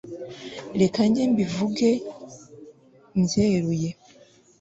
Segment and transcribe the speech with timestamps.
[0.81, 1.89] reka jye mbivuge
[3.19, 3.89] mbyeruye